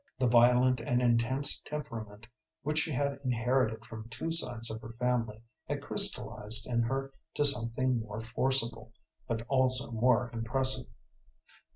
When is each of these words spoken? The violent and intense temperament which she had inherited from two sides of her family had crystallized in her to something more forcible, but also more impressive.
The 0.17 0.25
violent 0.25 0.79
and 0.79 0.99
intense 0.99 1.61
temperament 1.61 2.25
which 2.63 2.79
she 2.79 2.91
had 2.91 3.19
inherited 3.23 3.85
from 3.85 4.09
two 4.09 4.31
sides 4.31 4.71
of 4.71 4.81
her 4.81 4.93
family 4.93 5.43
had 5.65 5.83
crystallized 5.83 6.65
in 6.65 6.81
her 6.81 7.11
to 7.35 7.45
something 7.45 7.99
more 7.99 8.19
forcible, 8.19 8.93
but 9.27 9.43
also 9.43 9.91
more 9.91 10.31
impressive. 10.33 10.87